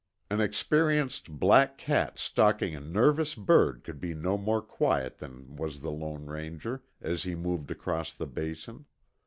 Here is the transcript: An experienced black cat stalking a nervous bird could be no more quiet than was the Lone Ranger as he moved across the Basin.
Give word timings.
An 0.31 0.41
experienced 0.41 1.29
black 1.29 1.77
cat 1.77 2.17
stalking 2.17 2.75
a 2.75 2.79
nervous 2.79 3.35
bird 3.35 3.83
could 3.83 3.99
be 3.99 4.15
no 4.15 4.35
more 4.35 4.63
quiet 4.63 5.19
than 5.19 5.55
was 5.55 5.81
the 5.81 5.91
Lone 5.91 6.25
Ranger 6.25 6.81
as 7.01 7.21
he 7.21 7.35
moved 7.35 7.69
across 7.69 8.11
the 8.11 8.25
Basin. 8.25 8.85